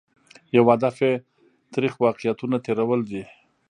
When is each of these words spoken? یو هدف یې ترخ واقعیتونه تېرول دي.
یو 0.55 0.63
هدف 0.73 0.95
یې 1.05 1.13
ترخ 1.73 1.93
واقعیتونه 2.05 2.57
تېرول 2.65 3.01
دي. 3.11 3.23